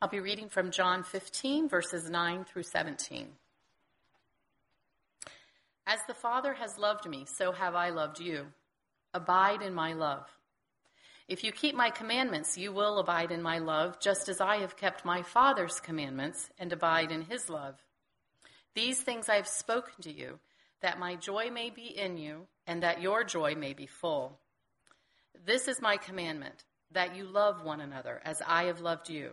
[0.00, 3.26] I'll be reading from John 15, verses 9 through 17.
[5.88, 8.46] As the Father has loved me, so have I loved you.
[9.12, 10.28] Abide in my love.
[11.26, 14.76] If you keep my commandments, you will abide in my love, just as I have
[14.76, 17.74] kept my Father's commandments and abide in his love.
[18.74, 20.38] These things I have spoken to you,
[20.80, 24.38] that my joy may be in you, and that your joy may be full.
[25.44, 26.62] This is my commandment,
[26.92, 29.32] that you love one another as I have loved you.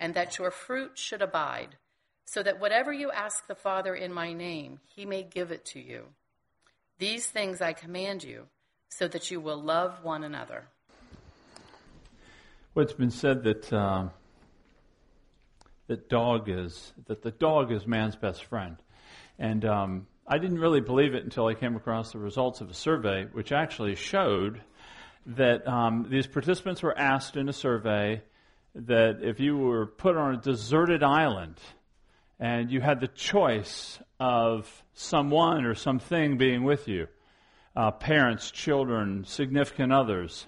[0.00, 1.76] and that your fruit should abide,
[2.24, 5.78] so that whatever you ask the Father in my name, he may give it to
[5.78, 6.06] you.
[6.98, 8.46] These things I command you,
[8.88, 10.64] so that you will love one another.
[12.74, 14.08] Well, it's been said that uh,
[15.86, 18.76] that dog is that the dog is man's best friend,
[19.38, 22.74] and um, I didn't really believe it until I came across the results of a
[22.74, 24.62] survey, which actually showed
[25.26, 28.22] that um, these participants were asked in a survey
[28.74, 31.56] that if you were put on a deserted island
[32.38, 37.06] and you had the choice of someone or something being with you,
[37.76, 40.46] uh, parents, children, significant others,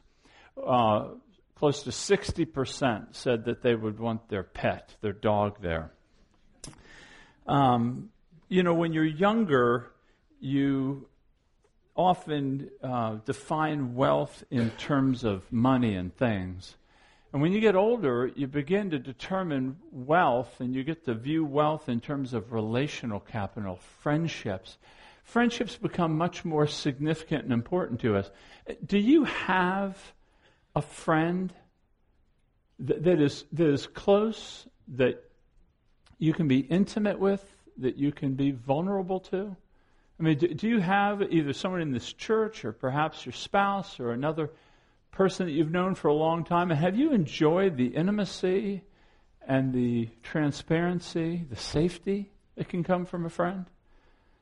[0.65, 1.09] uh,
[1.55, 5.93] close to 60% said that they would want their pet, their dog there.
[7.47, 8.11] Um,
[8.49, 9.93] you know, when you're younger,
[10.41, 11.09] you
[11.97, 16.77] often uh, define wealth in terms of money and things.
[17.33, 21.45] And when you get older, you begin to determine wealth and you get to view
[21.45, 24.77] wealth in terms of relational capital, friendships.
[25.25, 28.31] Friendships become much more significant and important to us.
[28.85, 30.13] Do you have
[30.77, 31.53] a friend
[32.81, 35.25] that, that, is, that is close, that
[36.19, 39.57] you can be intimate with, that you can be vulnerable to?
[40.21, 43.99] I mean, do, do you have either someone in this church or perhaps your spouse
[43.99, 44.51] or another
[45.13, 46.71] person that you've known for a long time?
[46.71, 48.83] And have you enjoyed the intimacy
[49.47, 53.67] and the transparency, the safety that can come from a friend?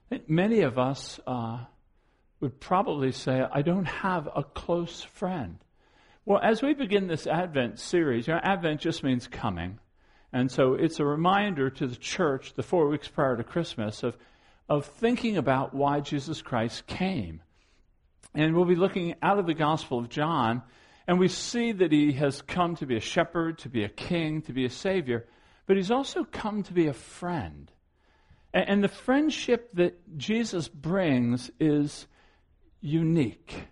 [0.07, 1.65] I think many of us uh,
[2.41, 5.59] would probably say, I don't have a close friend.
[6.25, 9.79] Well, as we begin this Advent series, you know, Advent just means coming.
[10.33, 14.17] And so it's a reminder to the church the four weeks prior to Christmas of,
[14.69, 17.43] of thinking about why Jesus Christ came.
[18.35, 20.63] And we'll be looking out of the Gospel of John,
[21.07, 24.43] and we see that he has come to be a shepherd, to be a king,
[24.43, 25.27] to be a savior,
[25.67, 27.71] but he's also come to be a friend.
[28.53, 32.07] And the friendship that Jesus brings is
[32.81, 33.65] unique.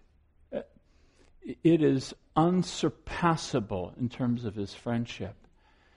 [1.65, 5.35] It is unsurpassable in terms of his friendship.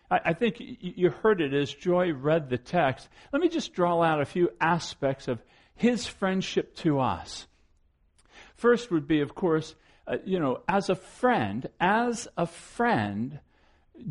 [0.10, 3.08] I think you heard it as Joy read the text.
[3.32, 5.42] Let me just draw out a few aspects of
[5.76, 7.48] his friendship to us.
[8.62, 9.74] First would be, of course,
[10.06, 13.40] uh, you know, as a friend, as a friend,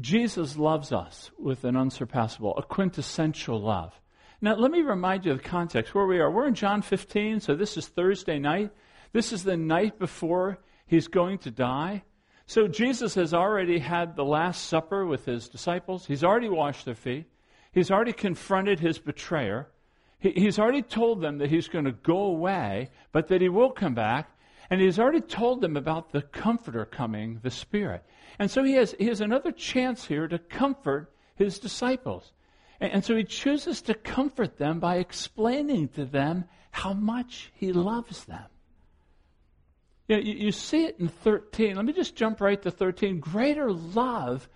[0.00, 3.94] Jesus loves us with an unsurpassable, a quintessential love.
[4.40, 6.28] Now, let me remind you of the context where we are.
[6.28, 8.72] We're in John 15, so this is Thursday night.
[9.12, 12.02] This is the night before he's going to die.
[12.46, 16.06] So Jesus has already had the Last Supper with his disciples.
[16.06, 17.26] He's already washed their feet.
[17.70, 19.68] He's already confronted his betrayer.
[20.18, 23.70] He, he's already told them that he's going to go away, but that he will
[23.70, 24.28] come back.
[24.70, 28.04] And he's already told them about the Comforter coming, the Spirit.
[28.38, 32.32] And so he has, he has another chance here to comfort his disciples.
[32.80, 37.72] And, and so he chooses to comfort them by explaining to them how much he
[37.72, 38.46] loves them.
[40.06, 41.74] You, know, you, you see it in 13.
[41.74, 43.18] Let me just jump right to 13.
[43.18, 44.48] Greater love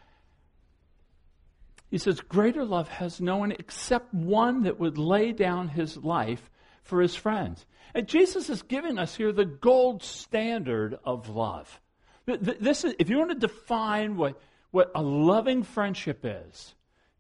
[1.95, 6.51] he says, Greater love has no one except one that would lay down his life
[6.85, 7.67] for his friends.
[7.95, 11.81] And Jesus is giving us here the gold standard of love.
[12.27, 14.41] This is, if you want to define what,
[14.71, 16.75] what a loving friendship is,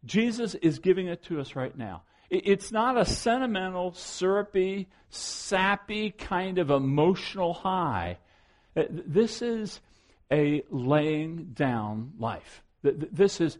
[0.05, 2.03] Jesus is giving it to us right now.
[2.31, 8.19] It's not a sentimental, syrupy, sappy kind of emotional high.
[8.77, 9.81] Uh, this is
[10.33, 12.63] a laying down life.
[12.83, 13.59] This is,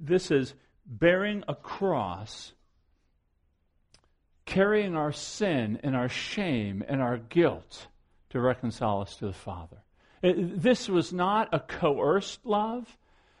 [0.00, 0.54] this is
[0.86, 2.52] bearing a cross
[4.50, 7.86] carrying our sin and our shame and our guilt
[8.30, 9.76] to reconcile us to the Father.
[10.22, 12.98] This was not a coerced love.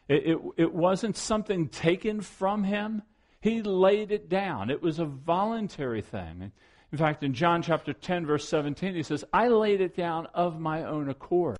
[0.08, 3.02] It, it, it wasn't something taken from him.
[3.40, 4.70] He laid it down.
[4.70, 6.52] It was a voluntary thing.
[6.92, 10.60] In fact, in John chapter 10, verse 17, he says, I laid it down of
[10.60, 11.58] my own accord.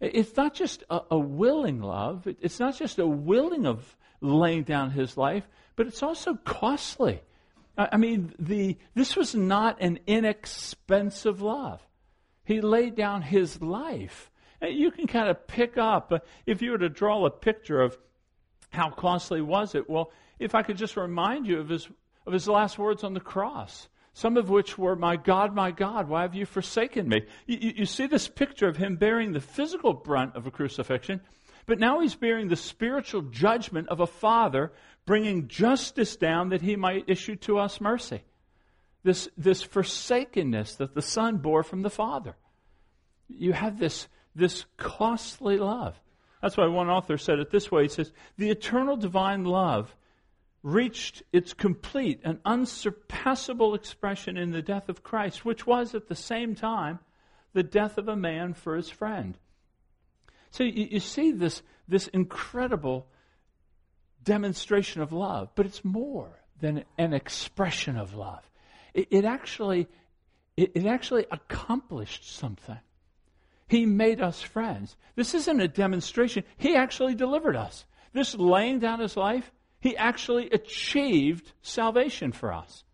[0.00, 4.92] It's not just a, a willing love, it's not just a willing of laying down
[4.92, 7.22] his life, but it's also costly.
[7.76, 11.80] I mean, the, this was not an inexpensive love.
[12.44, 14.30] He laid down his life.
[14.60, 17.80] And You can kind of pick up, uh, if you were to draw a picture
[17.80, 17.96] of
[18.70, 21.88] how costly was it, well, if I could just remind you of his,
[22.26, 26.08] of his last words on the cross some of which were, My God, my God,
[26.08, 27.26] why have you forsaken me?
[27.46, 31.20] You, you, see this picture of him bearing the physical brunt of a crucifixion,
[31.66, 34.72] but now he's bearing the spiritual judgment of a father,
[35.06, 38.22] bringing justice down that he might issue to us mercy.
[39.04, 42.36] This, this forsakenness that the son bore from the father.
[43.28, 45.98] You have this, this costly love.
[46.42, 47.84] That's why one author said it this way.
[47.84, 49.94] He says, The eternal divine love
[50.62, 56.16] reached its complete and unsurpassable expression in the death of Christ, which was at the
[56.16, 56.98] same time
[57.52, 59.38] the death of a man for his friend.
[60.50, 63.06] So you, you see this, this incredible
[64.26, 66.28] demonstration of love, but it's more
[66.60, 68.42] than an expression of love.
[68.92, 69.88] It, it actually,
[70.56, 72.78] it, it actually accomplished something.
[73.68, 74.96] He made us friends.
[75.14, 76.44] This isn't a demonstration.
[76.58, 77.86] He actually delivered us.
[78.12, 79.50] This laying down his life,
[79.80, 82.84] he actually achieved salvation for us.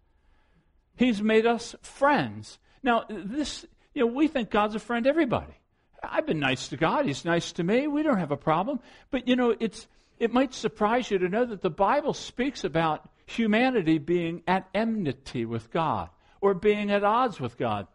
[0.97, 2.59] He's made us friends.
[2.83, 3.65] Now, this,
[3.95, 5.55] you know, we think God's a friend to everybody.
[6.03, 7.07] I've been nice to God.
[7.07, 7.87] He's nice to me.
[7.87, 8.81] We don't have a problem.
[9.11, 9.87] But, you know, it's,
[10.23, 15.45] it might surprise you to know that the Bible speaks about humanity being at enmity
[15.45, 16.11] with God,
[16.41, 17.89] or being at odds with God,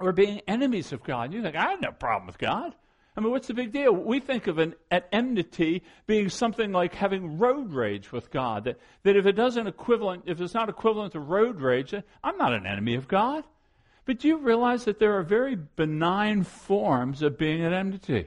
[0.00, 1.32] or being enemies of God.
[1.32, 2.74] You think, I have no problem with God.
[3.16, 3.92] I mean, what's the big deal?
[3.92, 8.64] We think of an at enmity being something like having road rage with God.
[8.64, 11.94] That, that if it doesn't equivalent, if it's not equivalent to road rage,
[12.24, 13.44] I'm not an enemy of God.
[14.06, 18.26] But do you realize that there are very benign forms of being at enmity?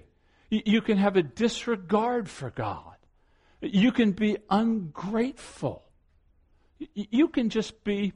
[0.50, 2.93] You, you can have a disregard for God.
[3.64, 5.84] You can be ungrateful.
[6.94, 8.14] You can just be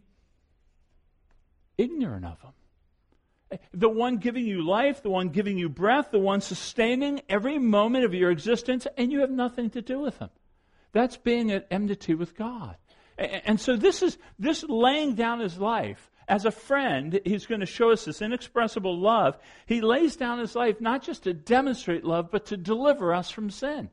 [1.77, 2.51] ignorant of Him
[3.73, 8.05] the one giving you life, the one giving you breath, the one sustaining every moment
[8.05, 10.29] of your existence, and you have nothing to do with him.
[10.91, 12.75] That's being at enmity with God.
[13.17, 17.65] And so this is this laying down his life as a friend, he's going to
[17.65, 19.37] show us this inexpressible love.
[19.65, 23.49] He lays down his life not just to demonstrate love, but to deliver us from
[23.49, 23.89] sin.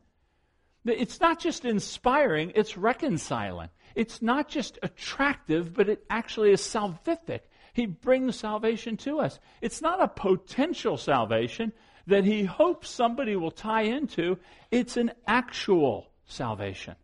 [0.87, 3.71] It's not just inspiring, it's reconciling.
[3.95, 7.41] It's not just attractive, but it actually is salvific.
[7.73, 9.39] He brings salvation to us.
[9.61, 11.73] It's not a potential salvation
[12.07, 14.39] that he hopes somebody will tie into,
[14.71, 16.97] it's an actual salvation.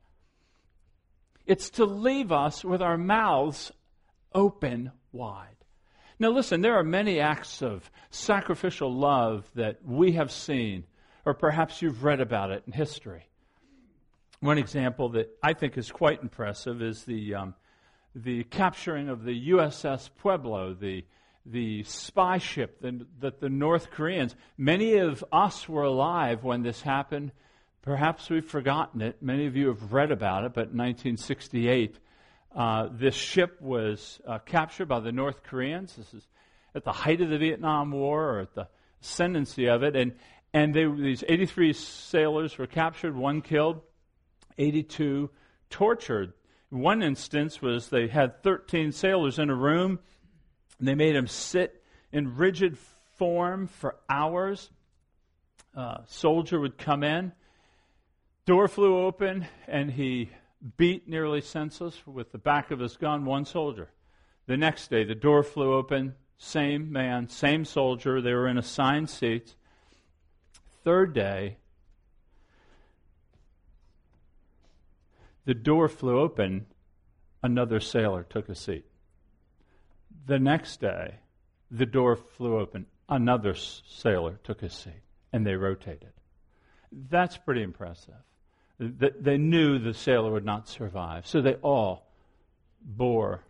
[1.46, 3.72] It's to leave us with our mouths
[4.34, 5.56] open wide.
[6.18, 10.84] Now, listen, there are many acts of sacrificial love that we have seen,
[11.24, 13.29] or perhaps you've read about it in history.
[14.40, 17.54] One example that I think is quite impressive is the um,
[18.14, 21.04] the capturing of the USS Pueblo, the,
[21.46, 26.82] the spy ship that, that the North Koreans, many of us were alive when this
[26.82, 27.32] happened.
[27.82, 29.22] Perhaps we've forgotten it.
[29.22, 31.98] Many of you have read about it, but in 1968,
[32.54, 35.94] uh, this ship was uh, captured by the North Koreans.
[35.94, 36.26] This is
[36.74, 38.68] at the height of the Vietnam War or at the
[39.02, 39.94] ascendancy of it.
[39.94, 40.14] And,
[40.52, 43.80] and they, these 83 sailors were captured, one killed,
[44.58, 45.30] 82
[45.70, 46.32] tortured.
[46.70, 49.98] One instance was they had 13 sailors in a room,
[50.78, 52.78] and they made them sit in rigid
[53.16, 54.70] form for hours.
[55.74, 57.32] A soldier would come in,
[58.46, 60.30] door flew open, and he
[60.76, 63.90] beat nearly senseless with the back of his gun one soldier.
[64.46, 68.20] The next day, the door flew open, same man, same soldier.
[68.20, 69.54] They were in assigned seats.
[70.82, 71.58] Third day,
[75.50, 76.66] The door flew open,
[77.42, 78.86] another sailor took a seat.
[80.26, 81.16] The next day,
[81.72, 85.02] the door flew open, another sailor took a seat,
[85.32, 86.12] and they rotated.
[86.92, 88.14] That's pretty impressive.
[88.78, 92.06] They knew the sailor would not survive, so they all
[92.80, 93.42] bore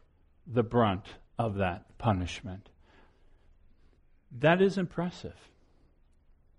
[0.47, 1.05] the brunt
[1.39, 2.71] of that punishment.
[4.39, 5.37] That is impressive.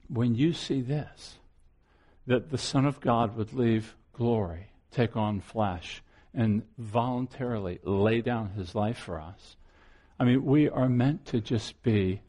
[0.08, 1.40] When you see this,
[2.28, 8.52] that the Son of God would leave glory take on flesh and voluntarily lay down
[8.52, 9.56] his life for us.
[10.20, 12.22] I mean, we are meant to just be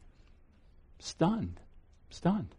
[0.99, 1.59] stunned.
[2.09, 2.55] Stunned.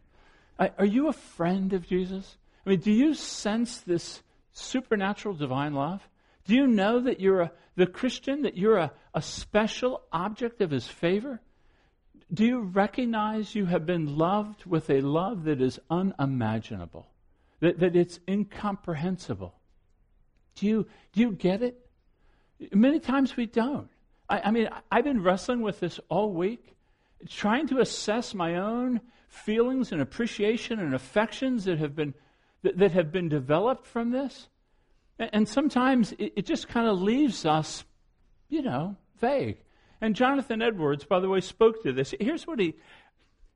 [0.58, 2.36] Are you a friend of Jesus?
[2.64, 6.08] I mean, do you sense this supernatural divine love?
[6.46, 10.70] Do you know that you're a, the Christian, that you're a, a special object of
[10.70, 11.40] his favor?
[12.32, 17.08] Do you recognize you have been loved with a love that is unimaginable,
[17.60, 19.54] that, that it's incomprehensible?
[20.56, 21.86] Do you, do you get it?
[22.72, 23.88] Many times we don't.
[24.28, 26.76] I, I mean, I've been wrestling with this all week,
[27.28, 32.14] trying to assess my own feelings and appreciation and affections that have been,
[32.62, 34.48] that, that have been developed from this.
[35.18, 37.84] And, and sometimes it, it just kind of leaves us,
[38.48, 39.58] you know, vague.
[40.00, 42.14] And Jonathan Edwards, by the way, spoke to this.
[42.20, 42.74] Here's what he,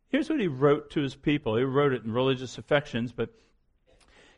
[0.08, 1.56] here's what he wrote to his people.
[1.56, 3.30] He wrote it in Religious Affections, but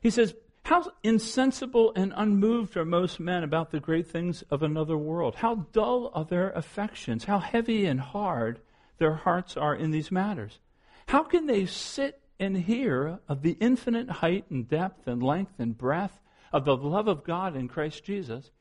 [0.03, 0.35] he says,
[0.71, 5.35] how insensible and unmoved are most men about the great things of another world?
[5.35, 7.25] How dull are their affections?
[7.25, 8.61] How heavy and hard
[8.99, 10.61] their hearts are in these matters?
[11.09, 15.77] How can they sit and hear of the infinite height and depth and length and
[15.77, 16.21] breadth
[16.53, 18.53] of the love of God in Christ Jesus,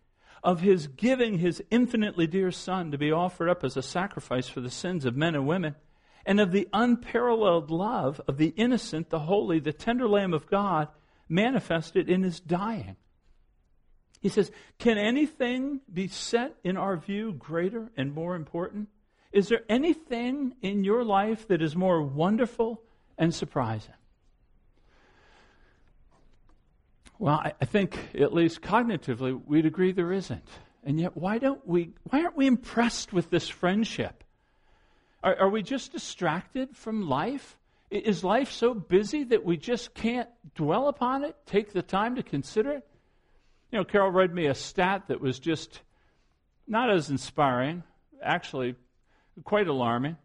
[0.43, 4.61] of his giving his infinitely dear Son to be offered up as a sacrifice for
[4.61, 5.75] the sins of men and women,
[6.25, 10.87] and of the unparalleled love of the innocent, the holy, the tender Lamb of God
[11.29, 12.95] manifested in his dying.
[14.19, 18.89] He says, Can anything be set in our view greater and more important?
[19.31, 22.81] Is there anything in your life that is more wonderful
[23.17, 23.93] and surprising?
[27.19, 30.47] Well, I, think, at least cognitively, we'd agree there isn't.
[30.85, 34.23] And yet, why, don't we, why aren't we impressed with this friendship?
[35.21, 37.57] Are, are we just distracted from life?
[37.91, 42.23] Is life so busy that we just can't dwell upon it, take the time to
[42.23, 42.87] consider it?
[43.71, 45.81] You know, Carol read me a stat that was just
[46.67, 47.83] not as inspiring,
[48.21, 48.75] actually
[49.43, 50.17] quite alarming.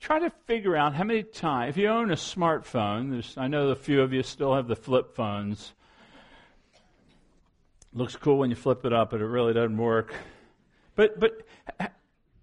[0.00, 3.76] Try to figure out how many times, if you own a smartphone, I know a
[3.76, 5.72] few of you still have the flip phones.
[7.92, 10.14] Looks cool when you flip it up, but it really doesn't work.
[10.94, 11.42] But, but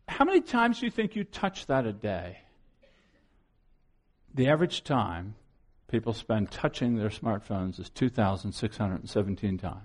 [0.07, 2.39] how many times do you think you touch that a day?
[4.37, 5.33] The average time
[5.89, 9.81] people spend touching their smartphones is 2,617 times.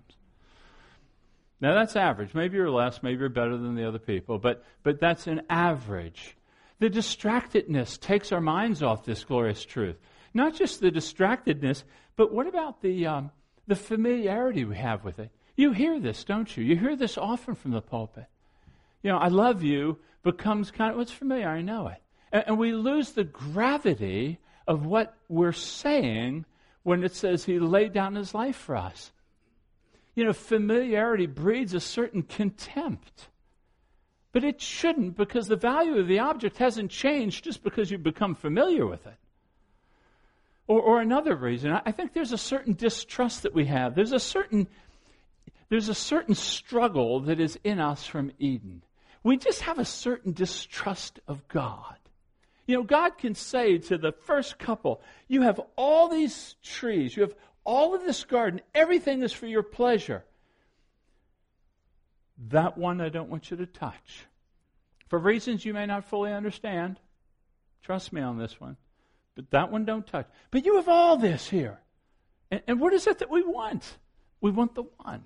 [1.58, 2.34] Now that's average.
[2.34, 6.36] Maybe you're less, maybe you're better than the other people, but, but that's an average.
[6.80, 9.96] The distractedness takes our minds off this glorious truth.
[10.34, 11.84] Not just the distractedness,
[12.16, 13.30] but what about the, um,
[13.66, 15.30] the familiarity we have with it?
[15.56, 16.62] You hear this, don't you?
[16.62, 18.26] You hear this often from the pulpit.
[19.02, 21.48] You know, I love you becomes kind of, what's familiar?
[21.48, 22.02] I know it.
[22.32, 26.44] And, and we lose the gravity of what we're saying
[26.82, 29.12] when it says he laid down his life for us.
[30.14, 33.28] You know, familiarity breeds a certain contempt.
[34.32, 38.34] But it shouldn't because the value of the object hasn't changed just because you've become
[38.34, 39.16] familiar with it.
[40.66, 43.94] Or, or another reason, I think there's a certain distrust that we have.
[43.94, 44.68] There's a certain,
[45.68, 48.82] there's a certain struggle that is in us from Eden.
[49.22, 51.96] We just have a certain distrust of God.
[52.66, 57.22] You know, God can say to the first couple, You have all these trees, you
[57.22, 60.24] have all of this garden, everything is for your pleasure.
[62.48, 64.26] That one I don't want you to touch.
[65.08, 66.98] For reasons you may not fully understand.
[67.82, 68.76] Trust me on this one.
[69.34, 70.26] But that one don't touch.
[70.50, 71.78] But you have all this here.
[72.50, 73.98] And, and what is it that we want?
[74.40, 75.24] We want the one.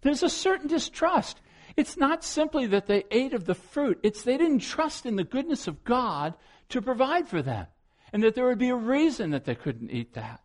[0.00, 1.40] There's a certain distrust.
[1.76, 5.24] It's not simply that they ate of the fruit, it's they didn't trust in the
[5.24, 6.34] goodness of God
[6.70, 7.66] to provide for them,
[8.12, 10.40] and that there would be a reason that they couldn't eat that.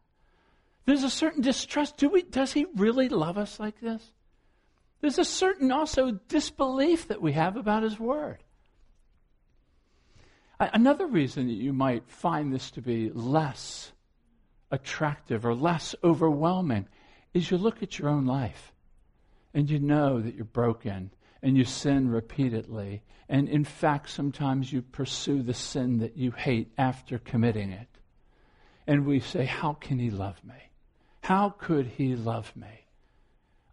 [0.86, 1.98] There's a certain distrust.
[1.98, 4.12] Do we, does he really love us like this?
[5.02, 8.44] There's a certain also disbelief that we have about his word.
[10.60, 13.92] Another reason that you might find this to be less
[14.72, 16.88] attractive or less overwhelming
[17.34, 18.72] is you look at your own life
[19.54, 21.12] and you know that you're broken
[21.44, 23.04] and you sin repeatedly.
[23.30, 27.90] And in fact, sometimes you pursue the sin that you hate after committing it.
[28.88, 30.72] And we say, How can he love me?
[31.22, 32.86] How could he love me?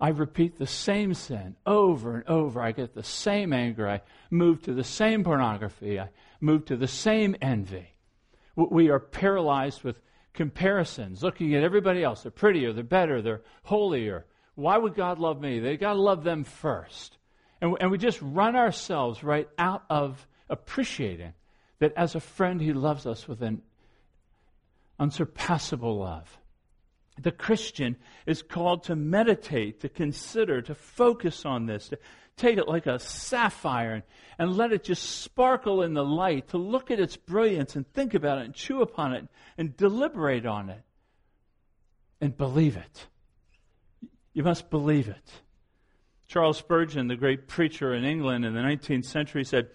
[0.00, 2.60] I repeat the same sin over and over.
[2.60, 3.88] I get the same anger.
[3.88, 4.00] I
[4.30, 6.00] move to the same pornography.
[6.00, 6.10] I
[6.40, 7.94] move to the same envy.
[8.56, 10.00] We are paralyzed with
[10.32, 12.22] comparisons, looking at everybody else.
[12.22, 14.26] They're prettier, they're better, they're holier.
[14.54, 15.60] Why would God love me?
[15.60, 17.18] They got to love them first.
[17.60, 21.34] And, and we just run ourselves right out of appreciating
[21.78, 23.62] that as a friend, He loves us with an
[24.98, 26.38] unsurpassable love.
[27.20, 31.98] The Christian is called to meditate, to consider, to focus on this, to
[32.36, 34.02] take it like a sapphire and,
[34.38, 38.14] and let it just sparkle in the light, to look at its brilliance and think
[38.14, 39.26] about it and chew upon it
[39.58, 40.82] and deliberate on it.
[42.22, 43.06] and believe it.
[44.32, 45.30] You must believe it.
[46.30, 49.66] Charles Spurgeon, the great preacher in England in the 19th century, said,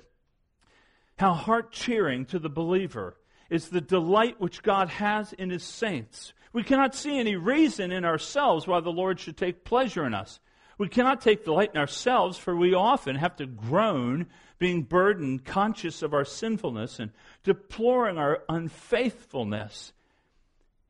[1.17, 3.17] How heart cheering to the believer
[3.49, 6.31] is the delight which God has in his saints.
[6.53, 10.39] We cannot see any reason in ourselves why the Lord should take pleasure in us.
[10.77, 16.01] We cannot take delight in ourselves, for we often have to groan, being burdened, conscious
[16.01, 17.11] of our sinfulness, and
[17.43, 19.91] deploring our unfaithfulness.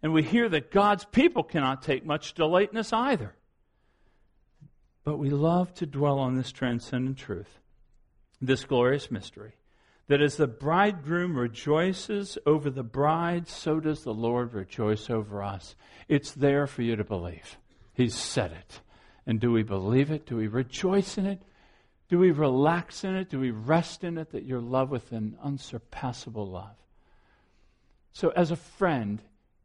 [0.03, 3.33] And we hear that God's people cannot take much delight in us either.
[5.05, 7.59] But we love to dwell on this transcendent truth,
[8.41, 9.53] this glorious mystery,
[10.07, 15.75] that as the bridegroom rejoices over the bride, so does the Lord rejoice over us.
[16.07, 17.57] It's there for you to believe.
[17.93, 18.81] He's said it.
[19.27, 20.25] And do we believe it?
[20.25, 21.41] Do we rejoice in it?
[22.09, 23.29] Do we relax in it?
[23.29, 26.75] Do we rest in it that you're loved with an unsurpassable love?
[28.11, 29.21] So, as a friend,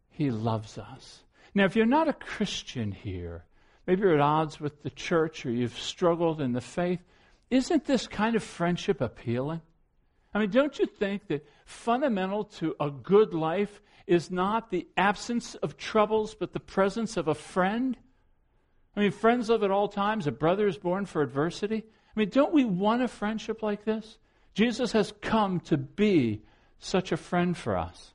[0.08, 1.22] He loves us.
[1.54, 3.44] Now, if you're not a Christian here,
[3.90, 7.02] maybe you're at odds with the church or you've struggled in the faith,
[7.50, 9.60] isn't this kind of friendship appealing?
[10.32, 15.56] I mean, don't you think that fundamental to a good life is not the absence
[15.56, 17.96] of troubles, but the presence of a friend?
[18.94, 20.28] I mean, friends live at all times.
[20.28, 21.82] A brother is born for adversity.
[21.84, 24.18] I mean, don't we want a friendship like this?
[24.54, 26.42] Jesus has come to be
[26.78, 28.12] such a friend for us.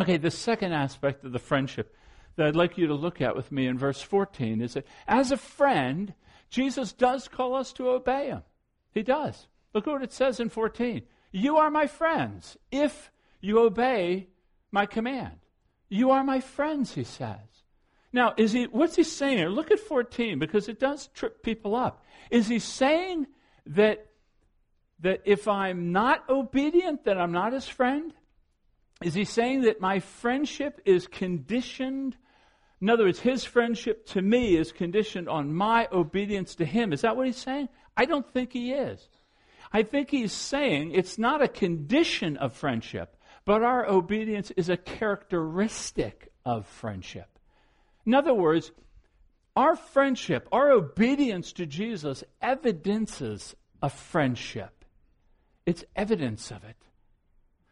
[0.00, 1.94] Okay, the second aspect of the friendship
[2.36, 5.30] that I'd like you to look at with me in verse 14 is that as
[5.30, 6.14] a friend,
[6.48, 8.42] Jesus does call us to obey him.
[8.92, 9.46] He does.
[9.74, 11.02] Look at what it says in 14.
[11.32, 13.10] You are my friends if
[13.40, 14.28] you obey
[14.70, 15.38] my command.
[15.88, 17.38] You are my friends, he says.
[18.12, 19.48] Now, is he what's he saying here?
[19.48, 22.04] Look at 14 because it does trip people up.
[22.30, 23.26] Is he saying
[23.66, 24.06] that
[25.00, 28.12] that if I'm not obedient, that I'm not his friend?
[29.02, 32.16] Is he saying that my friendship is conditioned
[32.80, 36.92] in other words, his friendship to me is conditioned on my obedience to him.
[36.92, 37.68] Is that what he's saying?
[37.96, 39.06] I don't think he is.
[39.72, 44.76] I think he's saying it's not a condition of friendship, but our obedience is a
[44.76, 47.38] characteristic of friendship.
[48.06, 48.72] In other words,
[49.54, 54.84] our friendship, our obedience to Jesus evidences a friendship.
[55.66, 56.76] It's evidence of it.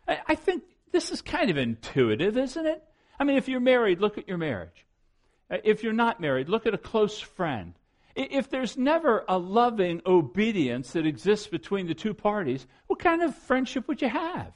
[0.07, 2.83] I, I think this is kind of intuitive, isn't it?
[3.19, 4.87] I mean, if you're married, look at your marriage.
[5.51, 7.75] Uh, if you're not married, look at a close friend.
[8.15, 13.35] If there's never a loving obedience that exists between the two parties, what kind of
[13.35, 14.53] friendship would you have?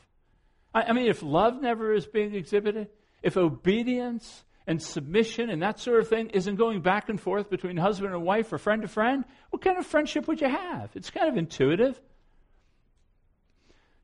[0.74, 2.88] I mean, if love never is being exhibited,
[3.22, 7.76] if obedience and submission and that sort of thing isn't going back and forth between
[7.76, 10.90] husband and wife or friend to friend, what kind of friendship would you have?
[10.94, 12.00] It's kind of intuitive.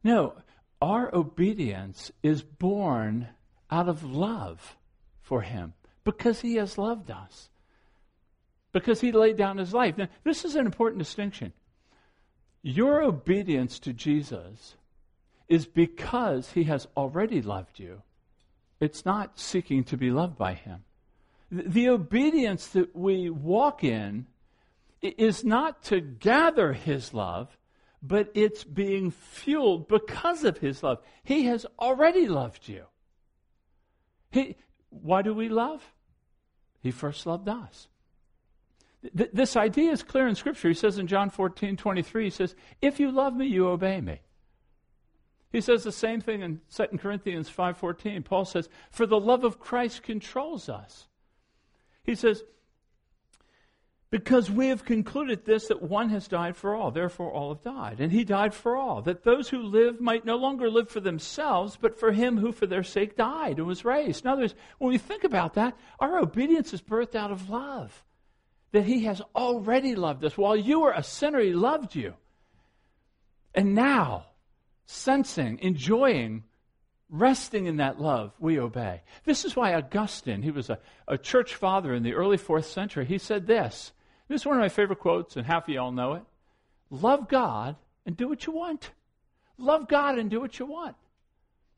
[0.04, 0.34] No,
[0.80, 3.28] our obedience is born
[3.70, 4.76] out of love
[5.22, 5.74] for Him
[6.08, 7.50] because he has loved us,
[8.72, 9.98] because he laid down his life.
[9.98, 11.52] Now, this is an important distinction.
[12.62, 14.76] Your obedience to Jesus
[15.50, 18.00] is because he has already loved you.
[18.80, 20.82] It's not seeking to be loved by him.
[21.50, 24.28] The obedience that we walk in
[25.02, 27.54] is not to gather his love,
[28.02, 30.98] but it's being fueled because of his love.
[31.24, 32.84] He has already loved you.
[34.30, 34.56] He,
[34.90, 35.82] why do we love?
[36.80, 37.88] He first loved us.
[39.16, 40.68] Th- this idea is clear in Scripture.
[40.68, 44.20] He says in John 14, 23, he says, If you love me, you obey me.
[45.50, 48.22] He says the same thing in 2 Corinthians 5:14.
[48.22, 51.08] Paul says, "For the love of Christ controls us."
[52.02, 52.44] He says,
[54.10, 58.00] because we have concluded this that one has died for all, therefore all have died.
[58.00, 61.76] And he died for all, that those who live might no longer live for themselves,
[61.78, 64.24] but for him who for their sake died and was raised.
[64.24, 68.02] In other words, when we think about that, our obedience is birthed out of love.
[68.72, 70.38] That he has already loved us.
[70.38, 72.14] While you were a sinner, he loved you.
[73.54, 74.26] And now,
[74.86, 76.44] sensing, enjoying,
[77.10, 79.02] resting in that love, we obey.
[79.24, 83.04] This is why Augustine, he was a, a church father in the early fourth century,
[83.04, 83.92] he said this
[84.28, 86.22] this is one of my favorite quotes, and half of y'all know it.
[86.90, 88.90] Love God and do what you want.
[89.58, 90.96] Love God and do what you want.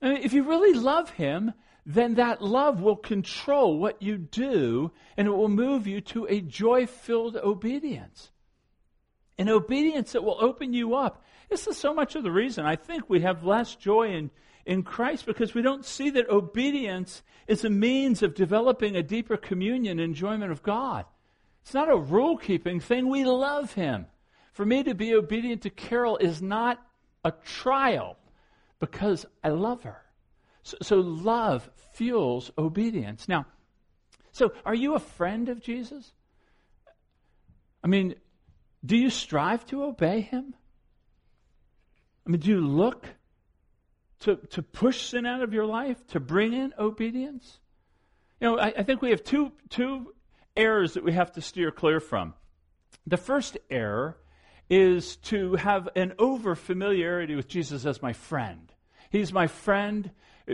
[0.02, 1.52] If you really love Him,
[1.86, 6.40] then that love will control what you do and it will move you to a
[6.40, 8.30] joy filled obedience.
[9.38, 11.24] An obedience that will open you up.
[11.48, 14.30] This is so much of the reason I think we have less joy in,
[14.66, 19.36] in Christ because we don't see that obedience is a means of developing a deeper
[19.36, 21.06] communion and enjoyment of God.
[21.70, 23.09] It's not a rule keeping thing.
[23.09, 24.06] We love him.
[24.54, 26.85] For me to be obedient to Carol is not
[27.24, 28.16] a trial
[28.80, 30.02] because I love her.
[30.64, 33.28] So, so love fuels obedience.
[33.28, 33.46] Now,
[34.33, 36.11] So, are you a friend of Jesus?
[37.85, 38.16] I mean,
[38.85, 40.56] do you strive to obey him?
[42.26, 43.06] I mean, do you look
[44.20, 47.61] to, to push sin out of your life, to bring in obedience?
[48.40, 50.12] You know, I, I think we have two, two
[50.61, 52.35] errors that we have to steer clear from.
[53.07, 54.18] The first error
[54.68, 58.73] is to have an over familiarity with Jesus as my friend.
[59.11, 60.11] He's my friend.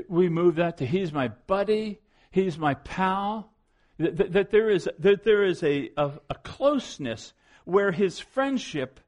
[0.09, 3.53] We move that to he's my buddy, he's my pal.
[3.99, 7.33] That, that, there is, that there is a, a, a closeness
[7.65, 9.01] where his friendship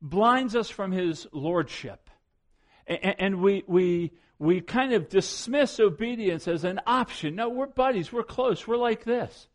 [0.00, 2.08] blinds us from his lordship.
[2.86, 7.34] And, and we, we, we kind of dismiss obedience as an option.
[7.34, 9.48] No, we're buddies, we're close, we're like this.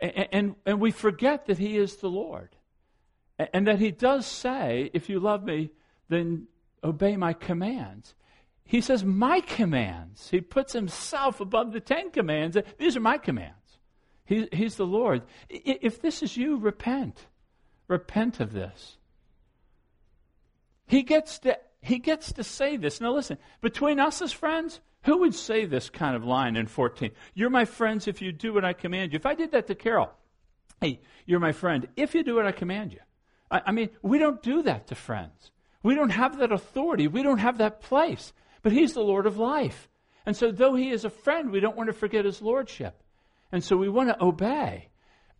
[0.00, 2.56] And, and, and we forget that he is the Lord.
[3.38, 5.70] And that he does say, if you love me,
[6.08, 6.46] then
[6.82, 8.14] obey my commands.
[8.64, 10.30] He says, my commands.
[10.30, 12.56] He puts himself above the Ten Commands.
[12.78, 13.78] These are my commands.
[14.24, 15.22] He, he's the Lord.
[15.48, 17.26] If this is you, repent.
[17.88, 18.96] Repent of this.
[20.86, 23.00] He gets to, he gets to say this.
[23.00, 27.12] Now listen, between us as friends, who would say this kind of line in 14?
[27.32, 29.16] You're my friends if you do what I command you.
[29.16, 30.10] If I did that to Carol,
[30.80, 32.98] hey, you're my friend if you do what I command you.
[33.48, 35.52] I, I mean, we don't do that to friends.
[35.84, 37.06] We don't have that authority.
[37.06, 38.32] We don't have that place.
[38.62, 39.88] But He's the Lord of life.
[40.26, 43.00] And so, though He is a friend, we don't want to forget His Lordship.
[43.52, 44.88] And so, we want to obey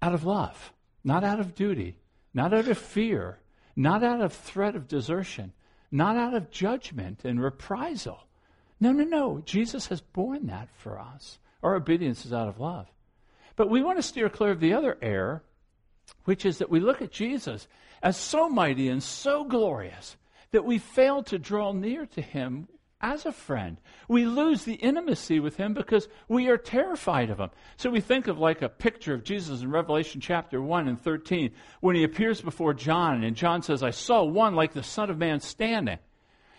[0.00, 1.98] out of love, not out of duty,
[2.32, 3.40] not out of fear,
[3.74, 5.52] not out of threat of desertion,
[5.90, 8.25] not out of judgment and reprisal.
[8.80, 9.42] No, no, no.
[9.44, 11.38] Jesus has borne that for us.
[11.62, 12.86] Our obedience is out of love.
[13.56, 15.42] But we want to steer clear of the other error,
[16.24, 17.66] which is that we look at Jesus
[18.02, 20.16] as so mighty and so glorious
[20.50, 22.68] that we fail to draw near to him
[23.00, 23.78] as a friend.
[24.08, 27.50] We lose the intimacy with him because we are terrified of him.
[27.76, 31.50] So we think of like a picture of Jesus in Revelation chapter 1 and 13
[31.80, 35.18] when he appears before John and John says, I saw one like the Son of
[35.18, 35.98] Man standing.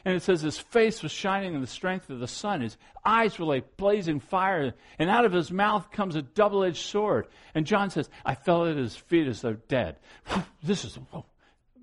[0.07, 2.61] And it says his face was shining in the strength of the sun.
[2.61, 4.73] His eyes were like blazing fire.
[4.97, 7.27] And out of his mouth comes a double edged sword.
[7.53, 9.97] And John says, I fell at his feet as though dead.
[10.63, 10.97] This is,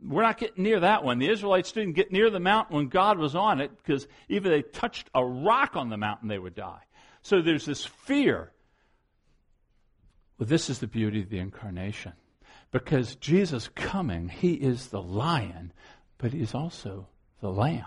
[0.03, 1.19] we're not getting near that one.
[1.19, 4.65] The Israelites didn't get near the mountain when God was on it because even if
[4.65, 6.81] they touched a rock on the mountain, they would die.
[7.21, 8.53] So there's this fear.
[10.39, 12.15] Well, this is the beauty of the incarnation.
[12.71, 15.75] Because Jesus coming, he is the lion,
[16.17, 17.09] but he's also
[17.43, 17.85] the lamb.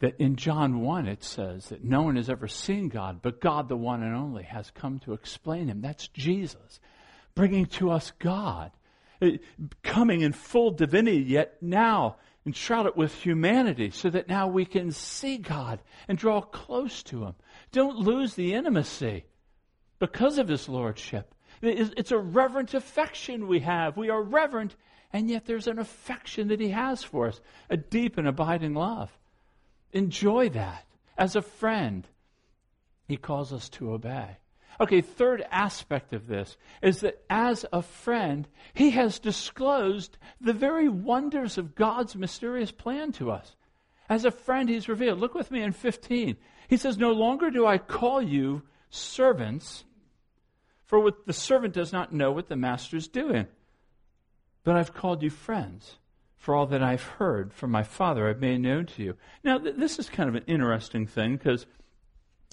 [0.00, 3.68] That in John 1 it says that no one has ever seen God, but God,
[3.68, 5.80] the one and only, has come to explain him.
[5.80, 6.78] That's Jesus,
[7.34, 8.70] bringing to us God
[9.20, 9.30] uh,
[9.82, 15.38] coming in full divinity, yet now enshrouded with humanity, so that now we can see
[15.38, 17.34] God and draw close to Him.
[17.72, 19.24] Don't lose the intimacy
[19.98, 21.34] because of His Lordship.
[21.60, 23.96] It's a reverent affection we have.
[23.96, 24.76] We are reverent,
[25.12, 29.17] and yet there's an affection that He has for us, a deep and abiding love.
[29.92, 30.84] Enjoy that.
[31.16, 32.06] As a friend,
[33.06, 34.38] He calls us to obey.
[34.80, 40.88] Okay, third aspect of this is that as a friend, he has disclosed the very
[40.88, 43.56] wonders of God's mysterious plan to us.
[44.08, 45.18] As a friend, he's revealed.
[45.18, 46.36] Look with me in 15.
[46.68, 49.84] He says, No longer do I call you servants,
[50.84, 53.48] for what the servant does not know what the master is doing.
[54.62, 55.96] But I've called you friends,
[56.38, 59.14] for all that I've heard from my Father I've made known to you.
[59.42, 61.66] Now, th- this is kind of an interesting thing because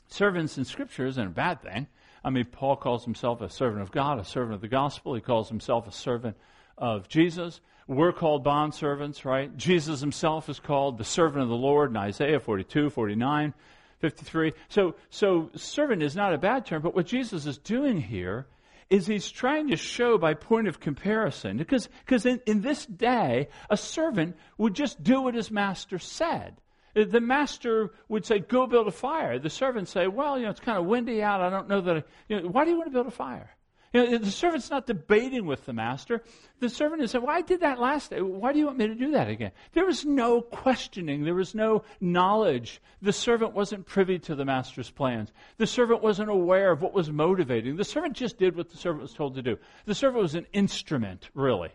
[0.08, 1.88] servants in Scripture isn't a bad thing.
[2.24, 5.14] I mean, Paul calls himself a servant of God, a servant of the gospel.
[5.14, 6.36] He calls himself a servant
[6.78, 7.62] of Jesus.
[7.88, 9.56] We're called bond servants, right?
[9.56, 13.54] Jesus himself is called the servant of the Lord in Isaiah 42, 49,
[14.00, 14.54] 53.
[14.70, 18.48] So, so servant is not a bad term, but what Jesus is doing here
[18.90, 21.58] is he's trying to show by point of comparison.
[21.58, 26.58] Because, because in, in this day, a servant would just do what his master said.
[26.96, 29.40] Uh, the master would say, Go build a fire.
[29.40, 31.42] The servant say, Well, you know, it's kind of windy out.
[31.42, 31.98] I don't know that.
[31.98, 33.55] I, you know, why do you want to build a fire?
[33.96, 36.22] You know, the servant's not debating with the master.
[36.60, 38.22] The servant is saying, Well, I did that last day.
[38.22, 39.52] Why do you want me to do that again?
[39.72, 41.24] There was no questioning.
[41.24, 42.82] There was no knowledge.
[43.02, 45.32] The servant wasn't privy to the master's plans.
[45.60, 47.78] The servant wasn't aware of what was motivating.
[47.78, 49.58] The servant just did what the servant was told to do.
[49.86, 51.72] The servant was an instrument, really,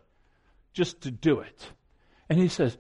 [0.75, 1.73] just to do it.
[2.29, 2.77] And he says,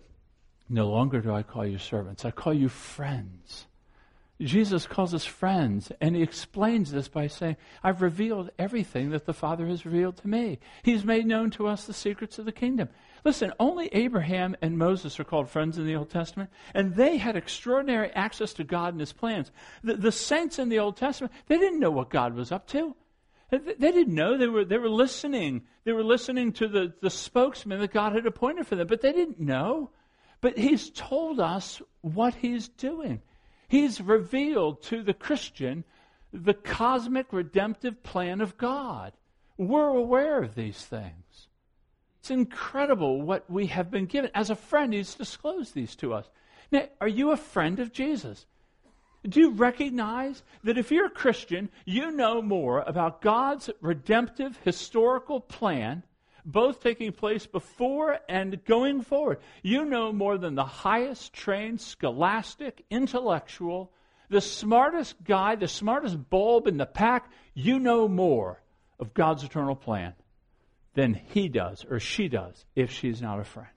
[0.68, 3.66] no longer do I call you servants, I call you friends.
[4.40, 9.34] Jesus calls us friends, and he explains this by saying, I've revealed everything that the
[9.34, 10.58] Father has revealed to me.
[10.82, 12.88] He's made known to us the secrets of the kingdom.
[13.22, 17.36] Listen, only Abraham and Moses are called friends in the Old Testament, and they had
[17.36, 19.52] extraordinary access to God and his plans.
[19.84, 22.96] The, the saints in the Old Testament, they didn't know what God was up to.
[23.50, 24.38] They didn't know.
[24.38, 25.62] They were, they were listening.
[25.84, 29.12] They were listening to the, the spokesman that God had appointed for them, but they
[29.12, 29.90] didn't know.
[30.40, 33.20] But He's told us what He's doing.
[33.70, 35.84] He's revealed to the Christian
[36.32, 39.12] the cosmic redemptive plan of God.
[39.56, 41.46] We're aware of these things.
[42.18, 44.32] It's incredible what we have been given.
[44.34, 46.28] As a friend, He's disclosed these to us.
[46.72, 48.44] Now, are you a friend of Jesus?
[49.22, 55.40] Do you recognize that if you're a Christian, you know more about God's redemptive historical
[55.40, 56.02] plan,
[56.44, 59.38] both taking place before and going forward?
[59.62, 63.92] You know more than the highest trained scholastic intellectual,
[64.28, 67.30] the smartest guy, the smartest bulb in the pack.
[67.54, 68.62] You know more
[68.98, 70.14] of God's eternal plan
[70.94, 73.68] than he does or she does if she's not a friend.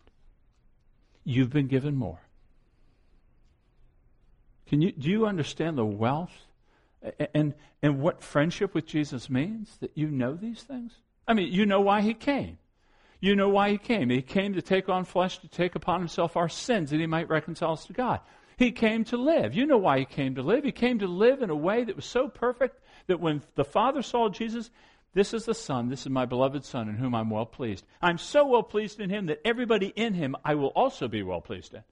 [1.23, 2.19] You've been given more.
[4.67, 6.33] Can you, do you understand the wealth
[7.33, 9.77] and, and what friendship with Jesus means?
[9.81, 10.93] That you know these things?
[11.27, 12.57] I mean, you know why he came.
[13.19, 14.09] You know why he came.
[14.09, 17.29] He came to take on flesh, to take upon himself our sins, that he might
[17.29, 18.19] reconcile us to God.
[18.57, 19.55] He came to live.
[19.55, 20.63] You know why he came to live.
[20.63, 24.01] He came to live in a way that was so perfect that when the Father
[24.01, 24.69] saw Jesus,
[25.13, 27.85] this is the Son, this is my beloved Son, in whom I'm well pleased.
[28.01, 31.41] I'm so well pleased in him that everybody in him I will also be well
[31.41, 31.83] pleased in.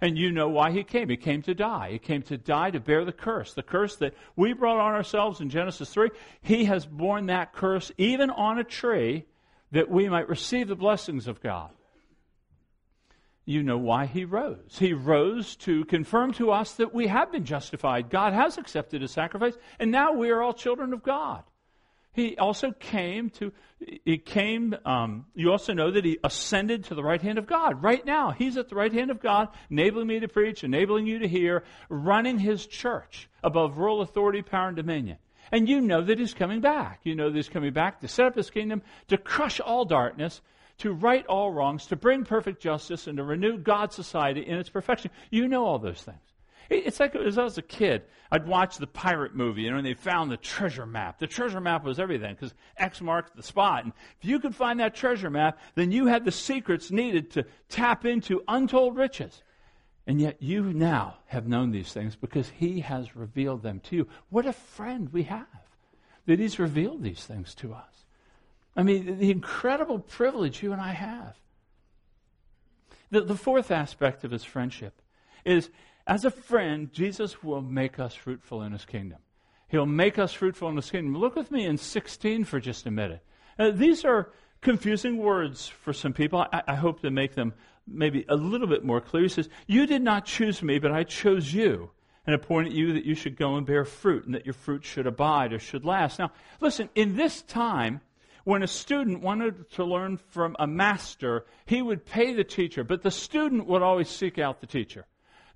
[0.00, 1.08] And you know why he came.
[1.08, 1.90] He came to die.
[1.92, 3.54] He came to die to bear the curse.
[3.54, 6.10] The curse that we brought on ourselves in Genesis 3.
[6.40, 9.26] He has borne that curse even on a tree
[9.72, 11.70] that we might receive the blessings of God.
[13.44, 14.76] You know why he rose.
[14.78, 18.10] He rose to confirm to us that we have been justified.
[18.10, 21.42] God has accepted his sacrifice, and now we are all children of God.
[22.18, 23.52] He also came to,
[24.04, 27.80] he came, um, you also know that he ascended to the right hand of God.
[27.80, 31.20] Right now, he's at the right hand of God, enabling me to preach, enabling you
[31.20, 35.18] to hear, running his church above rule, authority, power, and dominion.
[35.52, 36.98] And you know that he's coming back.
[37.04, 40.40] You know that he's coming back to set up his kingdom, to crush all darkness,
[40.78, 44.70] to right all wrongs, to bring perfect justice, and to renew God's society in its
[44.70, 45.12] perfection.
[45.30, 46.18] You know all those things.
[46.70, 49.86] It's like as I was a kid, I'd watch the pirate movie, you know, and
[49.86, 51.18] they found the treasure map.
[51.18, 53.84] The treasure map was everything because X marked the spot.
[53.84, 57.46] And if you could find that treasure map, then you had the secrets needed to
[57.70, 59.42] tap into untold riches.
[60.06, 64.08] And yet you now have known these things because He has revealed them to you.
[64.28, 65.46] What a friend we have
[66.26, 68.04] that He's revealed these things to us.
[68.76, 71.36] I mean, the incredible privilege you and I have.
[73.10, 75.00] The, the fourth aspect of His friendship
[75.44, 75.70] is
[76.08, 79.18] as a friend, Jesus will make us fruitful in his kingdom.
[79.68, 81.14] He'll make us fruitful in his kingdom.
[81.14, 83.22] Look with me in 16 for just a minute.
[83.58, 84.30] Uh, these are
[84.62, 86.46] confusing words for some people.
[86.50, 87.52] I, I, hope to make them
[87.86, 89.24] maybe a little bit more clear.
[89.24, 91.90] He says, You did not choose me, but I chose you
[92.26, 95.06] and appointed you that you should go and bear fruit and that your fruit should
[95.06, 96.18] abide or should last.
[96.18, 98.00] Now, listen, in this time,
[98.44, 103.02] when a student wanted to learn from a master, he would pay the teacher, but
[103.02, 105.04] the student would always seek out the teacher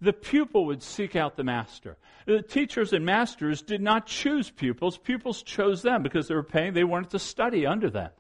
[0.02, 1.96] the pupil would seek out the master.
[2.26, 4.98] The teachers and masters did not choose pupils.
[4.98, 6.74] Pupils chose them because they were paying.
[6.74, 8.10] They wanted to study under them.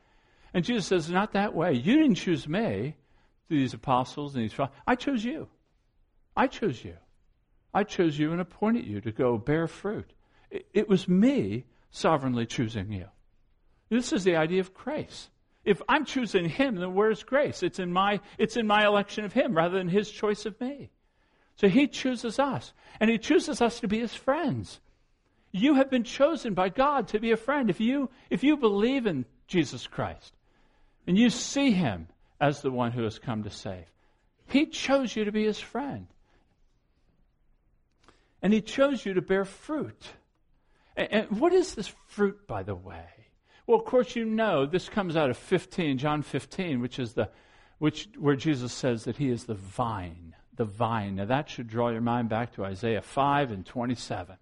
[0.54, 1.72] And Jesus says, not that way.
[1.72, 2.96] You didn't choose me,
[3.48, 5.48] these apostles and these I chose you.
[6.36, 6.94] I chose you.
[7.74, 10.12] I chose you and appointed you to go bear fruit.
[10.50, 13.06] It, it was me sovereignly choosing you.
[13.88, 15.30] This is the idea of grace.
[15.64, 17.62] If I'm choosing him, then where's grace?
[17.62, 20.90] It's in my, it's in my election of him rather than his choice of me.
[21.56, 24.80] So he chooses us, and he chooses us to be his friends.
[25.52, 27.68] You have been chosen by God to be a friend.
[27.68, 30.34] If you, if you believe in Jesus Christ
[31.06, 32.08] and you see him
[32.40, 33.84] as the one who has come to save,
[34.46, 36.06] he chose you to be his friend.
[38.40, 40.02] And he chose you to bear fruit.
[40.96, 43.06] And, what is this fruit, by the way?
[43.66, 47.28] Well, of course, you know this comes out of 15, John 15, which is the,
[47.78, 51.16] which, where Jesus says that he is the vine the vine.
[51.16, 54.36] Now, that should draw your mind back to Isaiah 5 and 27.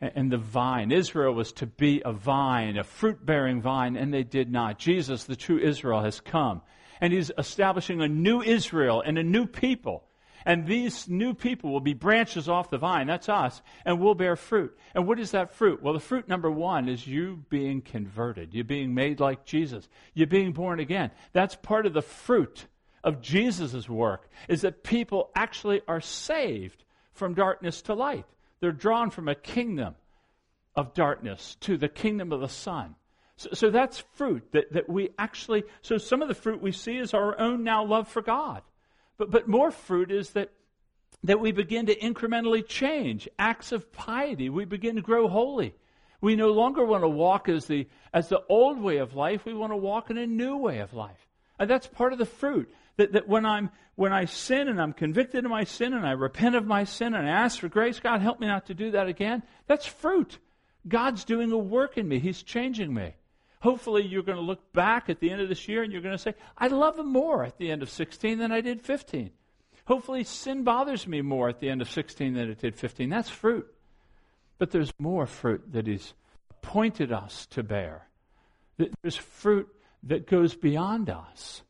[0.00, 0.92] And, and the vine.
[0.92, 4.78] Israel was to be a vine, a fruit bearing vine, and they did not.
[4.78, 6.62] Jesus, the true Israel, has come.
[7.00, 10.04] And he's establishing a new Israel and a new people.
[10.44, 13.06] And these new people will be branches off the vine.
[13.06, 13.62] That's us.
[13.84, 14.76] And we'll bear fruit.
[14.94, 15.82] And what is that fruit?
[15.82, 18.54] Well, the fruit number one is you being converted.
[18.54, 19.88] You being made like Jesus.
[20.14, 21.10] You being born again.
[21.32, 22.66] That's part of the fruit
[23.04, 28.24] of Jesus' work is that people actually are saved from darkness to light.
[28.60, 29.96] They're drawn from a kingdom
[30.74, 32.94] of darkness to the kingdom of the Son.
[33.36, 36.96] So, so, that's fruit that, that we actually, so some of the fruit we see
[36.96, 38.62] is our own now love for God.
[39.18, 40.50] But, but more fruit is that,
[41.24, 44.48] that we begin to incrementally change acts of piety.
[44.48, 45.74] We begin to grow holy.
[46.20, 49.44] We no longer want to walk as the, as the old way of life.
[49.44, 51.26] We want to walk in a new way of life.
[51.58, 52.72] And that's part of the fruit.
[52.96, 56.12] That, that when, I'm, when I sin and I'm convicted of my sin and I
[56.12, 58.90] repent of my sin and I ask for grace, God, help me not to do
[58.92, 60.38] that again, that's fruit.
[60.86, 63.14] God's doing a work in me, He's changing me.
[63.60, 66.16] Hopefully, you're going to look back at the end of this year and you're going
[66.16, 69.30] to say, I love Him more at the end of 16 than I did 15.
[69.84, 73.08] Hopefully, sin bothers me more at the end of 16 than it did 15.
[73.08, 73.72] That's fruit.
[74.58, 76.12] But there's more fruit that He's
[76.50, 78.08] appointed us to bear.
[79.02, 79.68] There's fruit
[80.04, 81.62] that goes beyond us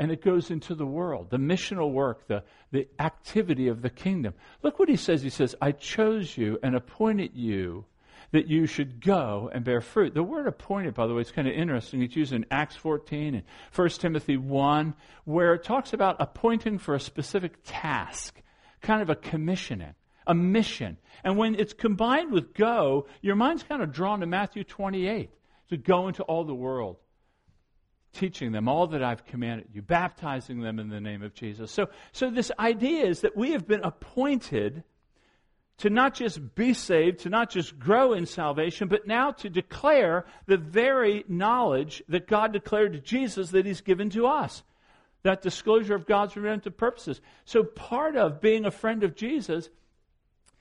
[0.00, 4.32] and it goes into the world, the missional work, the, the activity of the kingdom.
[4.62, 5.20] Look what he says.
[5.20, 7.84] He says, I chose you and appointed you
[8.32, 10.14] that you should go and bear fruit.
[10.14, 12.02] The word appointed, by the way, is kind of interesting.
[12.02, 13.44] It's used in Acts 14 and
[13.76, 18.40] 1 Timothy 1, where it talks about appointing for a specific task,
[18.80, 19.94] kind of a commissioning,
[20.26, 20.96] a mission.
[21.24, 25.28] And when it's combined with go, your mind's kind of drawn to Matthew 28,
[25.68, 26.96] to go into all the world
[28.12, 31.70] teaching them all that I've commanded you, baptizing them in the name of Jesus.
[31.70, 34.82] So, so this idea is that we have been appointed
[35.78, 40.26] to not just be saved, to not just grow in salvation, but now to declare
[40.46, 44.62] the very knowledge that God declared to Jesus that He's given to us.
[45.22, 47.20] That disclosure of God's redemptive purposes.
[47.44, 49.70] So part of being a friend of Jesus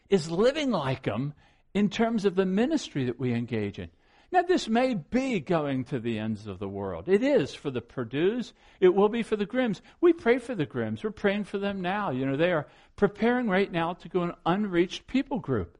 [0.09, 1.33] is living like Him
[1.73, 3.89] in terms of the ministry that we engage in.
[4.31, 7.09] Now, this may be going to the ends of the world.
[7.09, 8.53] It is for the Purdues.
[8.79, 9.81] It will be for the Grimms.
[10.01, 11.03] We pray for the Grimms.
[11.03, 12.11] We're praying for them now.
[12.11, 15.79] You know, they are preparing right now to go an unreached people group.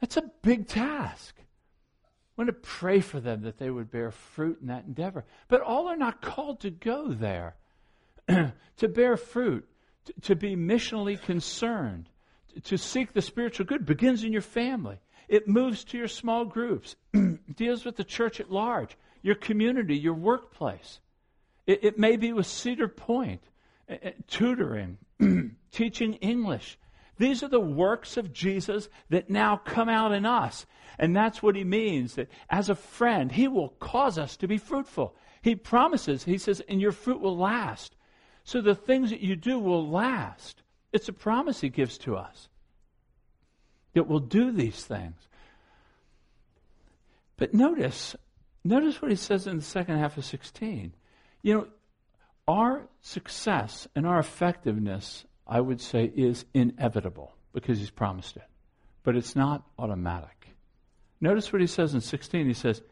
[0.00, 1.34] That's a big task.
[1.38, 5.24] I want to pray for them that they would bear fruit in that endeavor.
[5.48, 7.56] But all are not called to go there.
[8.28, 9.68] to bear fruit,
[10.04, 12.08] to, to be missionally concerned,
[12.54, 14.98] to, to seek the spiritual good begins in your family.
[15.28, 16.96] It moves to your small groups,
[17.56, 21.00] deals with the church at large, your community, your workplace.
[21.66, 23.42] It, it may be with Cedar Point,
[23.88, 24.98] uh, tutoring,
[25.72, 26.78] teaching English.
[27.18, 30.66] These are the works of Jesus that now come out in us.
[30.98, 34.58] And that's what he means that as a friend, he will cause us to be
[34.58, 35.14] fruitful.
[35.42, 37.94] He promises, he says, and your fruit will last.
[38.44, 40.62] So the things that you do will last.
[40.92, 42.48] It's a promise he gives to us
[43.94, 45.16] that will do these things.
[47.36, 48.14] But notice,
[48.62, 50.92] notice what he says in the second half of 16.
[51.42, 51.66] You know,
[52.46, 58.44] our success and our effectiveness, I would say, is inevitable because he's promised it.
[59.02, 60.48] But it's not automatic.
[61.20, 62.46] Notice what he says in 16.
[62.46, 62.82] He says,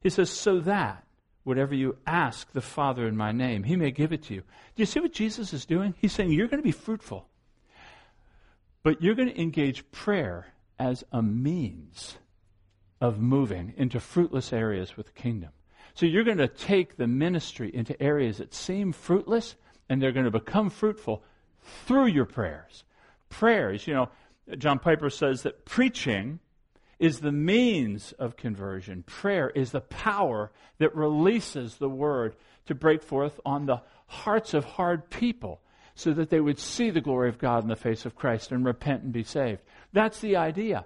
[0.00, 1.04] he says, so that
[1.44, 4.40] whatever you ask the Father in my name, he may give it to you.
[4.40, 5.94] Do you see what Jesus is doing?
[5.98, 7.28] He's saying you're going to be fruitful.
[8.86, 10.46] But you're going to engage prayer
[10.78, 12.18] as a means
[13.00, 15.50] of moving into fruitless areas with the kingdom.
[15.94, 19.56] So you're going to take the ministry into areas that seem fruitless,
[19.88, 21.24] and they're going to become fruitful
[21.84, 22.84] through your prayers.
[23.28, 24.08] Prayers, you know,
[24.56, 26.38] John Piper says that preaching
[27.00, 29.02] is the means of conversion.
[29.02, 34.64] Prayer is the power that releases the word to break forth on the hearts of
[34.64, 35.60] hard people
[35.96, 38.64] so that they would see the glory of God in the face of Christ and
[38.64, 39.62] repent and be saved.
[39.92, 40.84] That's the idea.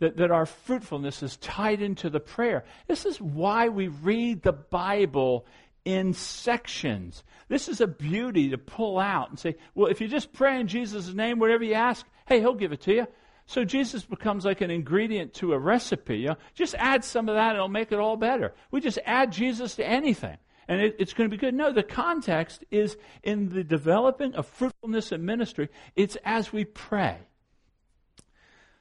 [0.00, 2.64] That, that our fruitfulness is tied into the prayer.
[2.86, 5.46] This is why we read the Bible
[5.84, 7.22] in sections.
[7.48, 10.66] This is a beauty to pull out and say, well, if you just pray in
[10.66, 13.06] Jesus' name, whatever you ask, hey, he'll give it to you.
[13.46, 16.18] So Jesus becomes like an ingredient to a recipe.
[16.18, 16.36] You know?
[16.54, 18.52] Just add some of that, and it'll make it all better.
[18.70, 20.36] We just add Jesus to anything
[20.68, 21.54] and it, it's going to be good.
[21.54, 25.68] No, the context is in the developing of fruitfulness and ministry.
[25.96, 27.18] It's as we pray.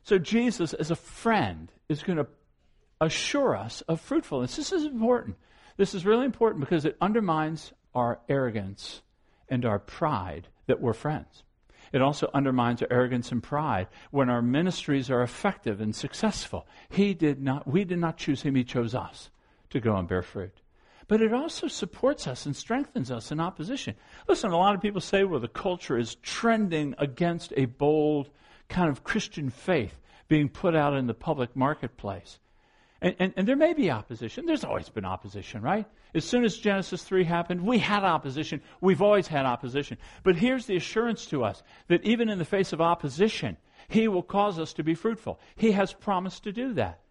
[0.04, 2.28] So Jesus, as a friend, is going to
[3.00, 4.56] assure us of fruitfulness.
[4.56, 5.38] This is important.
[5.78, 9.02] This is really important because it undermines our arrogance
[9.50, 11.44] and our pride that we're friends.
[11.92, 16.66] It also undermines our arrogance and pride when our ministries are effective and successful.
[16.90, 19.30] He did not, we did not choose him, he chose us
[19.70, 20.63] to go and bear fruit
[21.08, 23.96] but it also supports us and strengthens us in opposition.
[24.28, 28.30] Listen, a lot of people say, well, the culture is trending against a bold
[28.70, 32.40] kind of Christian faith being put out in the public marketplace.
[33.02, 34.46] And, and, and, there may be opposition.
[34.46, 35.86] There's always been opposition, right?
[36.16, 38.62] As soon as Genesis 3 happened, we had opposition.
[38.80, 39.98] We've always had opposition.
[40.24, 43.58] But here's the assurance to us that even in the face of opposition,
[43.90, 45.40] He will cause us to be fruitful.
[45.58, 47.03] He has promised to do that.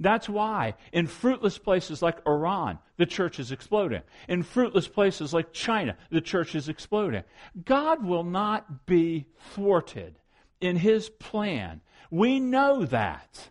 [0.00, 4.00] That's why in fruitless places like Iran, the church is exploding.
[4.28, 7.22] In fruitless places like China, the church is exploding.
[7.66, 10.18] God will not be thwarted
[10.60, 11.82] in his plan.
[12.10, 13.50] We know that.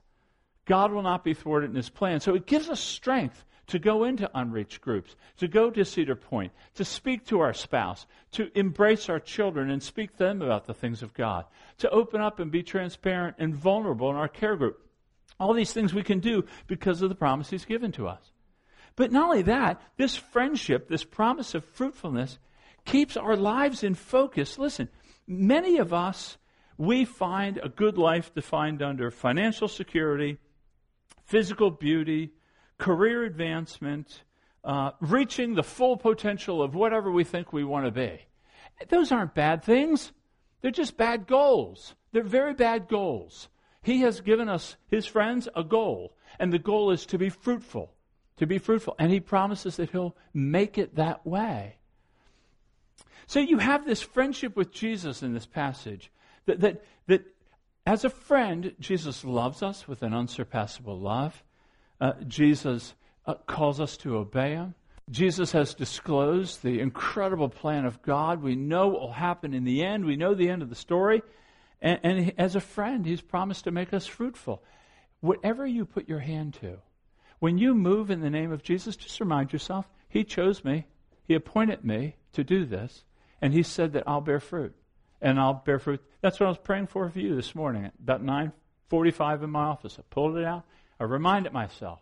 [0.65, 2.19] God will not be thwarted in his plan.
[2.19, 6.51] So it gives us strength to go into unreached groups, to go to Cedar Point,
[6.73, 10.73] to speak to our spouse, to embrace our children and speak to them about the
[10.73, 11.45] things of God,
[11.77, 14.88] to open up and be transparent and vulnerable in our care group.
[15.39, 18.31] All these things we can do because of the promise He's given to us.
[18.95, 22.37] But not only that, this friendship, this promise of fruitfulness,
[22.85, 24.57] keeps our lives in focus.
[24.57, 24.89] Listen,
[25.27, 26.37] many of us,
[26.77, 30.37] we find a good life defined under financial security,
[31.23, 32.31] physical beauty,
[32.77, 34.23] career advancement,
[34.63, 38.19] uh, reaching the full potential of whatever we think we want to be.
[38.89, 40.11] Those aren't bad things.
[40.61, 41.95] They're just bad goals.
[42.11, 43.49] They're very bad goals.
[43.81, 47.93] He has given us, his friends, a goal, and the goal is to be fruitful,
[48.37, 48.95] to be fruitful.
[48.99, 51.77] And he promises that he'll make it that way.
[53.27, 56.11] So you have this friendship with Jesus in this passage
[56.45, 57.25] that, that, that
[57.85, 61.43] as a friend, Jesus loves us with an unsurpassable love.
[62.01, 62.93] Uh, Jesus
[63.25, 64.73] uh, calls us to obey him.
[65.11, 68.41] Jesus has disclosed the incredible plan of God.
[68.43, 70.05] We know what will happen in the end.
[70.05, 71.21] We know the end of the story.
[71.81, 74.63] And, and as a friend, he's promised to make us fruitful.
[75.21, 76.79] Whatever you put your hand to,
[77.39, 80.85] when you move in the name of Jesus, just remind yourself, he chose me.
[81.23, 83.03] He appointed me to do this.
[83.41, 84.75] And he said that I'll bear fruit.
[85.21, 86.01] And I'll bear fruit.
[86.21, 89.63] That's what I was praying for for you this morning at about 9.45 in my
[89.65, 89.97] office.
[89.99, 90.65] I pulled it out.
[90.99, 91.99] I reminded myself,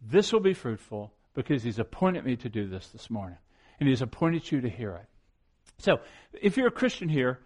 [0.00, 3.38] this will be fruitful because He's appointed me to do this this morning.
[3.80, 5.06] And He's appointed you to hear it.
[5.78, 6.00] So,
[6.40, 7.40] if you're a Christian here,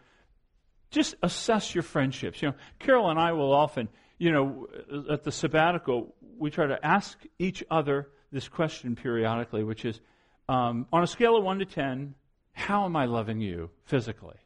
[0.90, 2.40] just assess your friendships.
[2.42, 4.66] You know, Carol and I will often, you know,
[5.10, 10.00] at the sabbatical, we try to ask each other this question periodically, which is
[10.48, 12.14] um, on a scale of 1 to 10,
[12.52, 14.36] how am I loving you physically,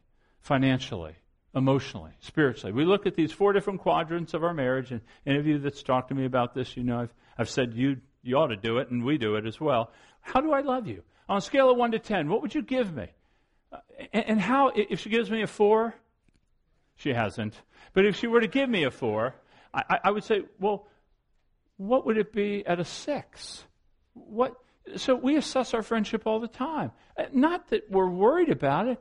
[0.41, 1.15] financially,
[1.55, 2.73] emotionally, spiritually.
[2.73, 5.83] We look at these four different quadrants of our marriage, and any of you that's
[5.83, 8.79] talked to me about this, you know I've, I've said you, you ought to do
[8.79, 9.91] it, and we do it as well.
[10.21, 11.03] How do I love you?
[11.29, 13.07] On a scale of 1 to 10, what would you give me?
[13.71, 13.77] Uh,
[14.11, 15.95] and, and how, if she gives me a 4,
[16.95, 17.55] she hasn't.
[17.93, 19.35] But if she were to give me a 4,
[19.73, 20.87] I, I would say, well,
[21.77, 23.63] what would it be at a 6?
[24.13, 24.53] What,
[24.95, 26.91] so we assess our friendship all the time.
[27.17, 28.99] Uh, not that we're worried about it,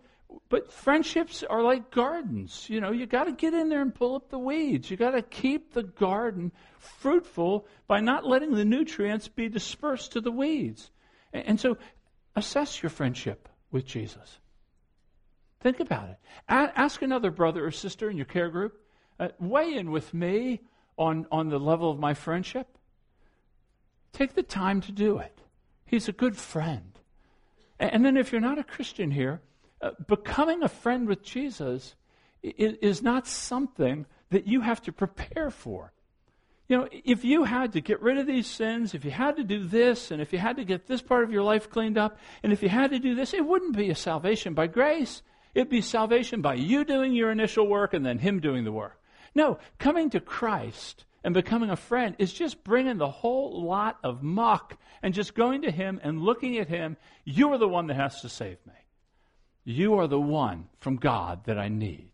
[0.49, 2.67] but friendships are like gardens.
[2.69, 4.91] You know, you got to get in there and pull up the weeds.
[4.91, 10.21] You got to keep the garden fruitful by not letting the nutrients be dispersed to
[10.21, 10.91] the weeds.
[11.33, 11.77] And, and so,
[12.35, 14.39] assess your friendship with Jesus.
[15.63, 16.17] Think about it.
[16.49, 18.81] A- ask another brother or sister in your care group.
[19.21, 20.61] Uh, weigh in with me
[20.99, 22.67] on, on the level of my friendship.
[24.13, 25.39] Take the time to do it.
[25.87, 26.99] He's a good friend.
[27.79, 29.41] And, and then, if you're not a Christian here,
[29.81, 31.95] uh, becoming a friend with Jesus
[32.43, 35.93] is, is not something that you have to prepare for.
[36.69, 39.45] You know, if you had to get rid of these sins, if you had to
[39.45, 42.19] do this, and if you had to get this part of your life cleaned up,
[42.43, 45.23] and if you had to do this, it wouldn't be a salvation by grace.
[45.55, 48.99] It'd be salvation by you doing your initial work and then Him doing the work.
[49.35, 54.23] No, coming to Christ and becoming a friend is just bringing the whole lot of
[54.23, 56.97] muck and just going to Him and looking at Him.
[57.25, 58.73] You are the one that has to save me.
[59.65, 62.11] You are the one from God that I need.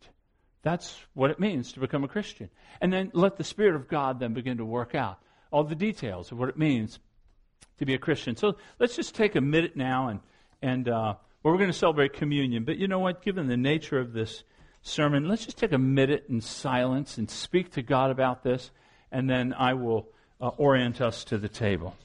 [0.61, 2.49] That's what it means to become a Christian.
[2.81, 5.19] And then let the Spirit of God then begin to work out
[5.51, 6.99] all the details of what it means
[7.79, 8.35] to be a Christian.
[8.35, 10.19] So let's just take a minute now and,
[10.61, 12.65] and uh, well, we're going to celebrate communion.
[12.65, 13.21] But you know what?
[13.21, 14.43] Given the nature of this
[14.81, 18.71] sermon, let's just take a minute in silence and speak to God about this,
[19.11, 20.09] and then I will
[20.41, 21.95] uh, orient us to the table.